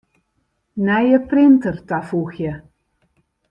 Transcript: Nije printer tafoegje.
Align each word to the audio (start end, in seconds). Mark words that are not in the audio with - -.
Nije 0.87 1.19
printer 1.33 1.77
tafoegje. 1.95 2.59